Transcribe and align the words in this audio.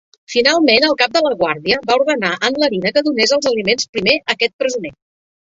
Finalment, 0.35 0.85
el 0.87 0.95
cap 1.01 1.11
de 1.17 1.21
la 1.25 1.33
guàrdia, 1.41 1.81
va 1.89 1.97
ordenar 1.99 2.31
en 2.49 2.57
Larina 2.65 2.93
que 2.97 3.05
donés 3.09 3.35
els 3.39 3.51
aliments 3.53 3.87
primer 3.99 4.19
a 4.25 4.35
aquest 4.37 4.59
presoner. 4.65 4.95